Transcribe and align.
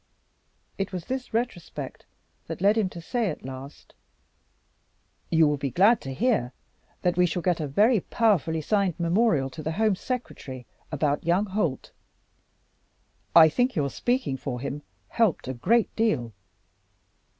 It 0.79 0.91
was 0.91 1.05
this 1.05 1.31
retrospect 1.31 2.07
that 2.47 2.59
led 2.59 2.75
him 2.75 2.89
to 2.89 2.99
say 3.01 3.29
at 3.29 3.45
last 3.45 3.93
"You 5.29 5.47
will 5.47 5.57
be 5.57 5.69
glad 5.69 6.01
to 6.01 6.11
hear 6.11 6.53
that 7.03 7.17
we 7.17 7.27
shall 7.27 7.43
get 7.43 7.59
a 7.59 7.67
very 7.67 7.99
powerfully 7.99 8.61
signed 8.61 8.99
memorial 8.99 9.51
to 9.51 9.61
the 9.61 9.73
Home 9.73 9.95
Secretary 9.95 10.65
about 10.91 11.23
young 11.23 11.45
Holt. 11.45 11.91
I 13.35 13.47
think 13.47 13.75
your 13.75 13.91
speaking 13.91 14.37
for 14.37 14.59
him 14.59 14.81
helped 15.09 15.47
a 15.47 15.53
great 15.53 15.95
deal. 15.95 16.33